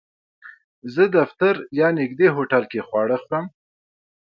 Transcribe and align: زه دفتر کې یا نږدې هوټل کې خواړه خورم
زه 0.93 1.03
دفتر 1.17 1.53
کې 1.61 1.67
یا 1.79 1.87
نږدې 1.99 2.27
هوټل 2.35 2.63
کې 2.71 2.85
خواړه 2.87 3.17
خورم 3.23 3.45